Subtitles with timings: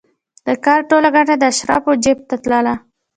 [0.47, 2.73] د کار ټوله ګټه د اشرافو جېب ته تلله